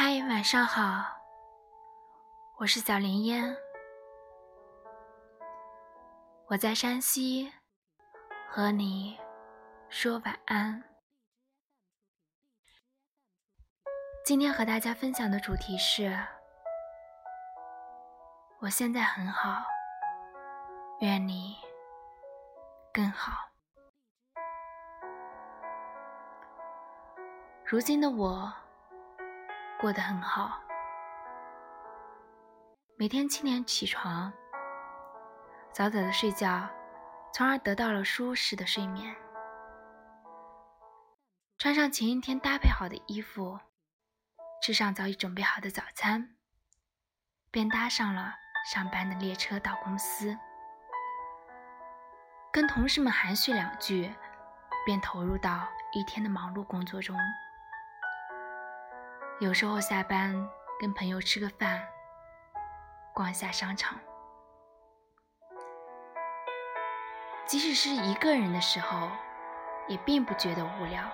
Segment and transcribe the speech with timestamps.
[0.00, 1.02] 嗨，晚上好，
[2.58, 3.56] 我是小林烟，
[6.46, 7.52] 我在山西
[8.48, 9.18] 和你
[9.88, 10.84] 说晚安。
[14.24, 16.16] 今天和大家分享的主题是：
[18.60, 19.64] 我现在很好，
[21.00, 21.56] 愿你
[22.92, 23.32] 更好。
[27.64, 28.54] 如今的我。
[29.80, 30.60] 过得很好，
[32.96, 34.32] 每天七点起床，
[35.72, 36.68] 早早的睡觉，
[37.32, 39.14] 从而得到了舒适的睡眠。
[41.58, 43.60] 穿上前一天搭配好的衣服，
[44.60, 46.34] 吃上早已准备好的早餐，
[47.52, 48.34] 便搭上了
[48.72, 50.36] 上班的列车到公司，
[52.52, 54.12] 跟同事们寒暄两句，
[54.84, 57.16] 便投入到一天的忙碌工作中。
[59.40, 60.50] 有时候下班
[60.80, 61.80] 跟朋友吃个饭，
[63.14, 63.96] 逛下商场，
[67.46, 69.08] 即使是一个人的时候，
[69.86, 71.04] 也并不觉得无聊。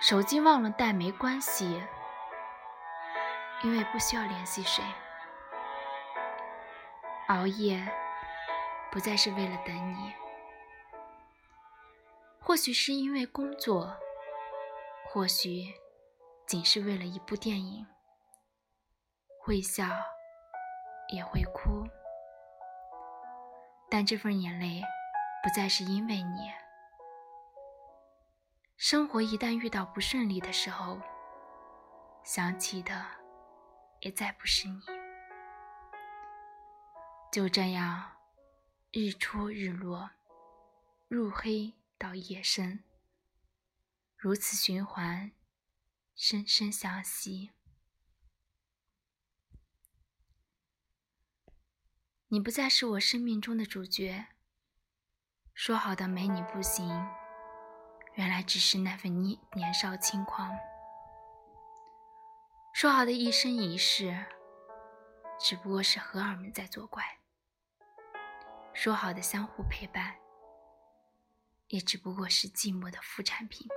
[0.00, 1.82] 手机忘了带没关系，
[3.64, 4.84] 因为不需要联系谁。
[7.26, 7.84] 熬夜
[8.92, 10.14] 不再是为了等你，
[12.38, 13.96] 或许是因为工作，
[15.04, 15.74] 或许。
[16.48, 17.86] 仅是为了一部电影，
[19.38, 19.84] 会笑
[21.12, 21.86] 也会哭，
[23.90, 24.82] 但这份眼泪
[25.42, 26.50] 不再是因为你。
[28.78, 30.98] 生活一旦遇到不顺利的时候，
[32.24, 33.04] 想起的
[34.00, 34.80] 也再不是你。
[37.30, 38.10] 就这样，
[38.90, 40.08] 日出日落，
[41.08, 42.82] 入黑到夜深，
[44.16, 45.30] 如此循环。
[46.20, 47.52] 深深相惜。
[52.26, 54.26] 你不再是我生命中的主角。
[55.54, 56.88] 说好的没你不行，
[58.14, 60.50] 原来只是那份年年少轻狂。
[62.74, 64.26] 说好的一生一世，
[65.38, 67.20] 只不过是荷尔蒙在作怪。
[68.74, 70.16] 说好的相互陪伴，
[71.68, 73.68] 也只不过是寂寞的副产品。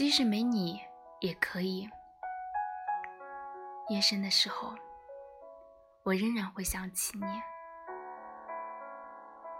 [0.00, 0.80] 即使没你
[1.20, 1.86] 也可以。
[3.90, 4.74] 夜深的时候，
[6.04, 7.26] 我仍然会想起你。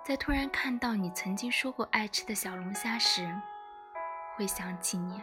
[0.02, 3.30] 在突然看到你曾经说过爱吃的小龙虾时，
[4.34, 5.20] 会想起你；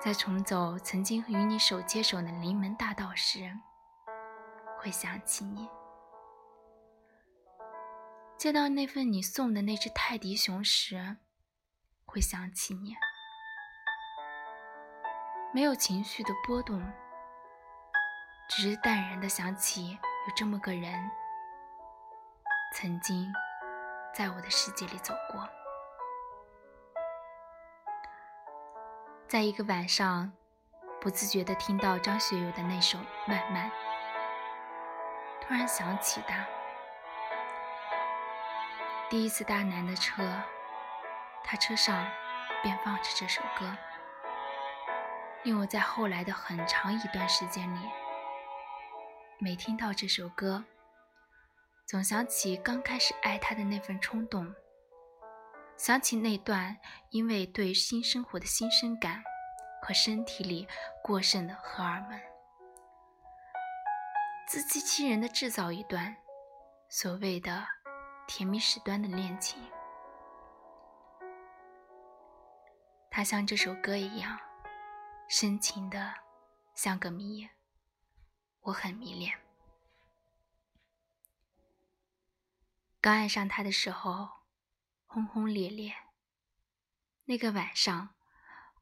[0.00, 3.40] 在重走曾经与你手牵手的临门大道时，
[4.78, 5.66] 会想起你；
[8.38, 11.16] 见到那份你送的那只泰迪熊时，
[12.06, 12.96] 会想起你，
[15.52, 16.80] 没有情绪的波动，
[18.48, 21.10] 只是淡然的想起有这么个人，
[22.72, 23.30] 曾经
[24.14, 25.46] 在我的世界里走过。
[29.28, 30.32] 在一个晚上，
[31.00, 33.68] 不自觉的听到张学友的那首《慢慢》，
[35.42, 36.46] 突然想起他，
[39.10, 40.22] 第一次搭男的车。
[41.48, 42.04] 他车上
[42.60, 43.72] 便放着这首歌，
[45.44, 47.78] 令我在后来的很长一段时间里，
[49.38, 50.64] 每听到这首歌，
[51.86, 54.52] 总想起刚开始爱他的那份冲动，
[55.76, 56.76] 想起那段
[57.10, 59.22] 因为对新生活的新鲜感
[59.80, 60.66] 和身体里
[61.00, 62.20] 过剩的荷尔蒙，
[64.48, 66.16] 自欺欺人的制造一段
[66.88, 67.64] 所谓的
[68.26, 69.62] 甜蜜时端的恋情。
[73.16, 74.38] 它像这首歌一样
[75.26, 76.12] 深情的，
[76.74, 77.48] 像个谜，
[78.60, 79.32] 我很迷恋。
[83.00, 84.28] 刚爱上他的时候，
[85.06, 85.94] 轰轰烈烈。
[87.24, 88.14] 那个晚上，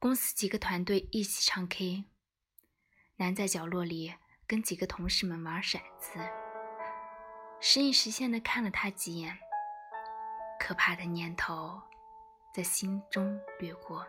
[0.01, 2.03] 公司几个团队一起唱 K，
[3.19, 4.17] 男在角落里
[4.49, 6.19] 跟几个同事们玩骰子，
[7.61, 9.39] 时隐时现的看了他几眼，
[10.59, 11.81] 可怕的念头
[12.53, 14.05] 在心中掠过。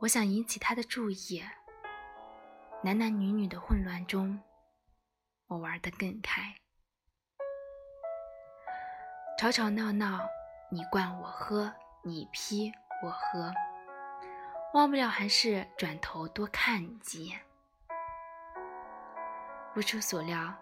[0.00, 1.42] 我想引起他的注意。
[2.82, 4.38] 男男女女的混乱中，
[5.46, 6.54] 我玩得更开。
[9.38, 10.20] 吵吵闹闹，
[10.70, 12.70] 你灌我喝，你批
[13.02, 13.52] 我喝，
[14.74, 17.40] 忘不了还是转头多看你几眼。
[19.72, 20.54] 不出所料，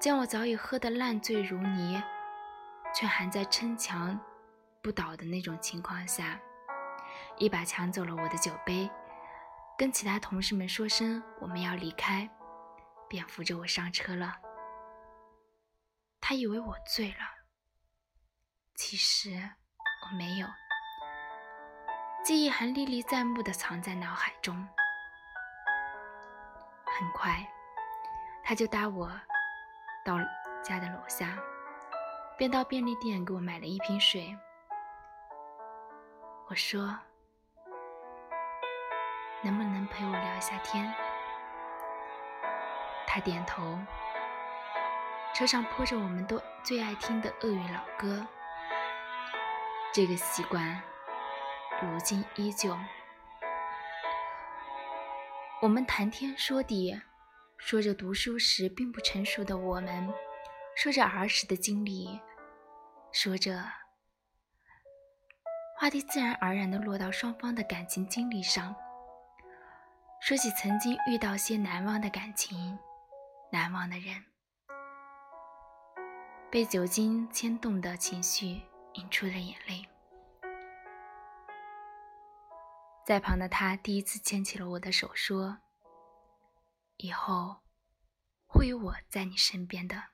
[0.00, 2.02] 见我早已喝得烂醉如泥，
[2.92, 4.18] 却还在逞强，
[4.82, 6.38] 不倒的那种情况下，
[7.38, 8.90] 一把抢走了我的酒杯，
[9.76, 12.28] 跟其他同事们说声我们要离开，
[13.08, 14.34] 便扶着我上车了。
[16.20, 17.18] 他以为我醉了，
[18.74, 20.46] 其实我没有，
[22.24, 24.56] 记忆还历历在目的藏在脑海中。
[26.86, 27.46] 很快，
[28.42, 29.08] 他就搭我
[30.04, 30.16] 到
[30.64, 31.38] 家的楼下，
[32.38, 34.36] 便到便利店给我买了一瓶水。
[36.48, 36.98] 我说
[39.42, 40.92] ：“能不能陪我聊一下天？”
[43.06, 43.78] 他点头。
[45.34, 48.26] 车上播着我们都最爱听的俄语老歌，
[49.92, 50.80] 这个习惯
[51.82, 52.74] 如今依旧。
[55.60, 56.98] 我们谈天说地，
[57.58, 60.10] 说着读书时并不成熟的我们，
[60.74, 62.18] 说着儿时的经历，
[63.12, 63.62] 说着
[65.78, 68.74] 话题自然而然地落到双方的感情经历上，
[70.26, 72.76] 说起曾经遇到些难忘的感情，
[73.52, 74.24] 难忘的人。
[76.50, 78.60] 被酒精牵动的情绪
[78.94, 79.88] 引出了眼泪，
[83.06, 85.58] 在旁的他第一次牵起了我的手，说
[86.98, 87.58] ：“以后
[88.48, 90.08] 会有我在你身边的。”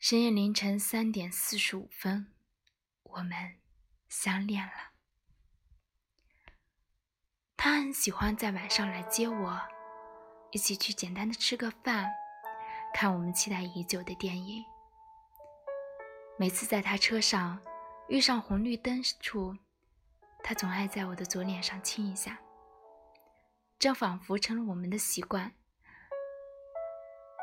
[0.00, 2.32] 深夜凌晨三点四十五分，
[3.02, 3.60] 我们
[4.08, 4.91] 相恋了。
[7.64, 9.56] 他很喜欢在晚上来接我，
[10.50, 12.10] 一起去简单的吃个饭。
[12.92, 14.64] 看我们期待已久的电影。
[16.36, 17.60] 每次在他车上
[18.08, 19.56] 遇上红绿灯处，
[20.42, 22.36] 他总爱在我的左脸上亲一下，
[23.78, 25.52] 这仿佛成了我们的习惯。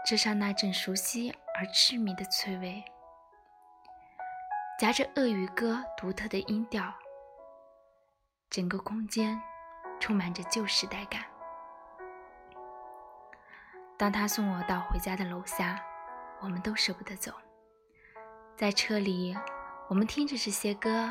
[0.06, 2.84] 车上那阵熟悉而痴迷的滋味，
[4.78, 6.94] 夹着鳄鱼歌独特的音调，
[8.50, 9.42] 整个空间
[10.00, 11.22] 充满着旧时代感。
[13.98, 15.80] 当他送我到回家的楼下，
[16.40, 17.34] 我们都舍不得走。
[18.56, 19.38] 在车里，
[19.90, 21.10] 我们听着这些歌，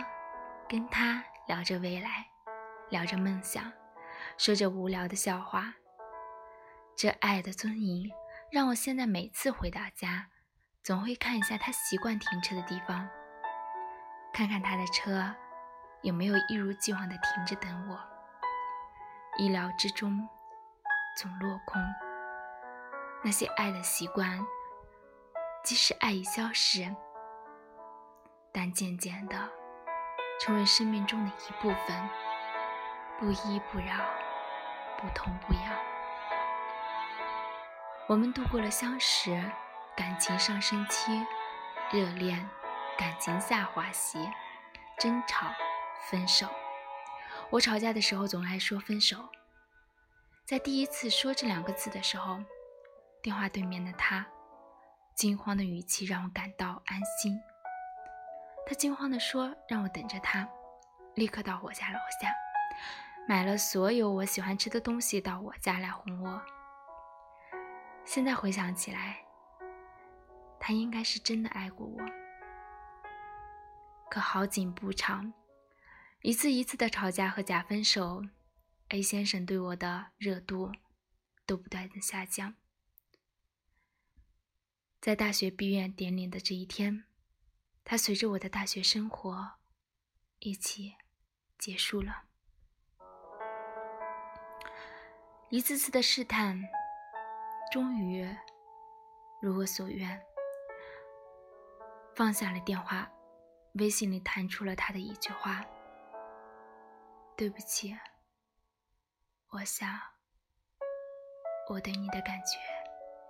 [0.69, 2.27] 跟他聊着未来，
[2.89, 3.71] 聊着梦想，
[4.37, 5.75] 说着无聊的笑话。
[6.97, 8.11] 这爱的踪影，
[8.51, 10.29] 让我现在每次回到家，
[10.83, 13.09] 总会看一下他习惯停车的地方，
[14.33, 15.35] 看看他的车
[16.03, 18.18] 有没有一如既往的停着等我。
[19.39, 20.29] 意料之中，
[21.17, 21.81] 总落空。
[23.23, 24.45] 那些爱的习惯，
[25.63, 26.93] 即使爱已消失，
[28.53, 29.37] 但渐渐的
[30.41, 32.11] 成为生命中的一部分，
[33.17, 34.05] 不依不饶，
[35.01, 35.63] 不痛不痒。
[38.09, 39.41] 我们度过了相识、
[39.97, 41.25] 感情上升期、
[41.93, 42.49] 热恋、
[42.97, 44.29] 感情下滑期、
[44.99, 45.47] 争吵、
[46.09, 46.49] 分手。
[47.51, 49.27] 我吵架的时候总爱说分手，
[50.45, 52.39] 在第一次说这两个字的时候。
[53.21, 54.25] 电话对面的他，
[55.13, 57.37] 惊慌的语气让我感到安心。
[58.65, 60.49] 他惊慌地说：“让我等着他，
[61.17, 62.33] 立刻到我家楼下，
[63.27, 66.41] 买了所有我喜欢吃的东西到我家来哄我。”
[68.07, 69.19] 现在回想起来，
[70.61, 72.01] 他应该是真的爱过我。
[74.09, 75.31] 可好景不长，
[76.23, 78.25] 一次一次的吵架和假分手
[78.89, 80.73] ，A 先生对我的热度
[81.47, 82.57] 都不断的下降。
[85.01, 87.05] 在大学毕业典礼的这一天，
[87.85, 89.53] 他随着我的大学生活
[90.41, 90.97] 一起
[91.57, 92.25] 结束了。
[95.51, 96.61] 一次次的试探，
[97.73, 98.29] 终于
[99.41, 100.21] 如我所愿，
[102.17, 103.09] 放下了电话，
[103.75, 105.65] 微信里弹出了他的一句话
[107.39, 107.97] ：“对不起，
[109.51, 109.89] 我想
[111.71, 112.59] 我对你的感觉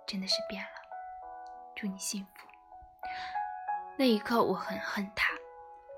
[0.07, 0.69] 真的是变了。”
[1.77, 2.47] 祝你幸福。
[3.99, 5.29] 那一刻，我很恨他，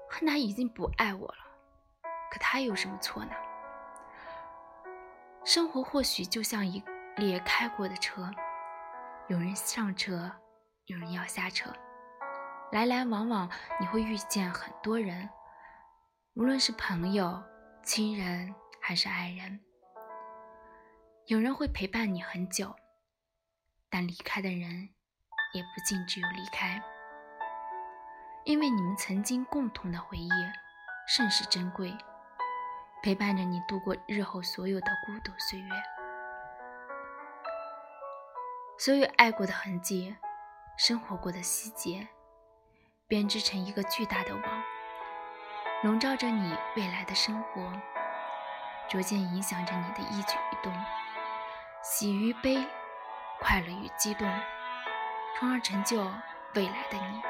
[0.10, 1.38] 恨他已经不爱我了。
[2.30, 3.32] 可他有什么错呢？
[5.46, 6.84] 生活或许就像一
[7.16, 8.30] 列开过的车，
[9.30, 10.30] 有人上车，
[10.88, 11.74] 有人要下车，
[12.74, 13.50] 来来往往，
[13.80, 15.30] 你会遇见很多人，
[16.34, 17.42] 无论是朋友、
[17.84, 19.60] 亲人还是爱人。
[21.26, 22.76] 有人会陪伴你很久，
[23.90, 24.90] 但离开的人。
[25.54, 26.82] 也不尽只有离开，
[28.46, 30.30] 因为你们曾经共同的回忆
[31.06, 31.94] 甚是珍贵，
[33.04, 35.70] 陪伴着你度过日后所有的孤独岁月。
[38.80, 40.16] 所有爱过的痕迹，
[40.78, 42.08] 生活过的细节，
[43.06, 44.64] 编织成一个巨大的网，
[45.84, 47.74] 笼罩着你未来的生活，
[48.88, 50.72] 逐渐影响着你的一举一动，
[51.84, 52.64] 喜与悲，
[53.40, 54.32] 快乐与激动，
[55.40, 56.04] 从而成就
[56.54, 57.22] 未来的你。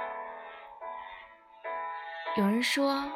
[2.35, 3.09] 有人说，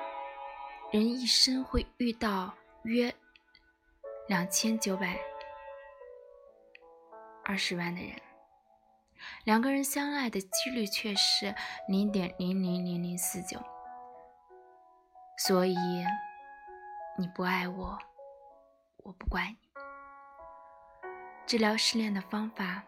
[0.92, 3.14] 人一生会遇到约
[4.30, 5.20] 两千九百
[7.44, 8.16] 二十万的人。
[9.44, 11.54] 两个人相爱的几率却是
[11.90, 13.60] 零点零零零零四九，
[15.38, 15.76] 所以
[17.18, 18.00] 你不爱我，
[18.98, 19.58] 我不怪你。
[21.46, 22.84] 治疗失恋的方法，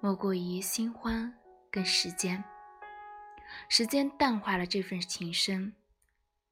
[0.00, 1.38] 莫过于新欢
[1.70, 2.42] 跟时间。
[3.68, 5.74] 时间淡化了这份情深，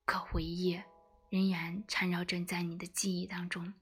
[0.04, 0.82] 可回忆
[1.28, 3.74] 仍然缠绕着在你的记忆当中，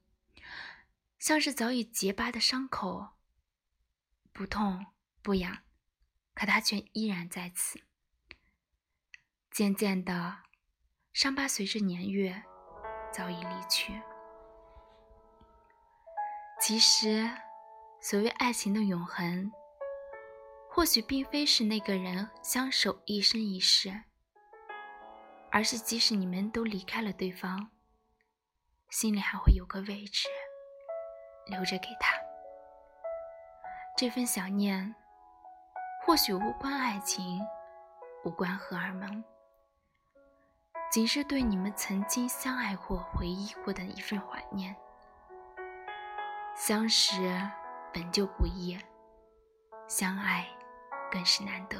[1.19, 3.09] 像是早已结疤的伤口，
[4.33, 4.87] 不痛。
[5.21, 5.59] 不痒，
[6.33, 7.83] 可它却依然在此。
[9.51, 10.39] 渐渐的，
[11.13, 12.43] 伤疤随着年月
[13.13, 14.01] 早已离去。
[16.61, 17.29] 其实，
[18.01, 19.51] 所谓爱情的永恒，
[20.71, 24.03] 或许并非是那个人相守一生一世，
[25.51, 27.71] 而是即使你们都离开了对方，
[28.91, 30.29] 心里还会有个位置
[31.47, 32.17] 留着给他。
[33.97, 34.95] 这份想念。
[36.07, 37.39] 或许无关爱情，
[38.25, 39.23] 无关荷尔蒙，
[40.91, 44.75] 仅是对你们曾经相爱过、回忆过的一份怀念。
[46.55, 47.39] 相识
[47.93, 48.79] 本就不易，
[49.87, 50.47] 相爱
[51.11, 51.79] 更是难得，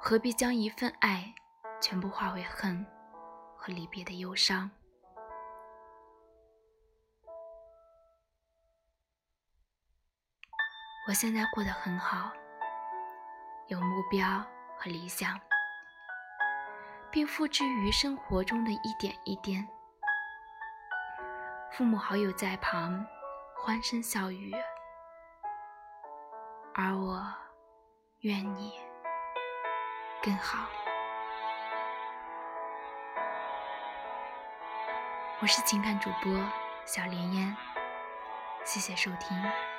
[0.00, 1.32] 何必将一份爱
[1.80, 2.84] 全部化为恨
[3.56, 4.68] 和离别的忧伤？
[11.06, 12.32] 我现在过得很好。
[13.68, 14.44] 有目标
[14.76, 15.38] 和理想，
[17.10, 19.66] 并付之于生活中的一点一点。
[21.72, 23.06] 父母好友在旁
[23.56, 24.52] 欢声笑语，
[26.74, 27.24] 而我
[28.20, 28.72] 愿你
[30.22, 30.66] 更好。
[35.40, 36.32] 我是情感主播
[36.84, 37.56] 小莲烟，
[38.64, 39.77] 谢谢收听。